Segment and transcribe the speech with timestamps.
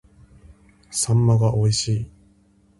[0.89, 2.11] 秋刀魚が美味しい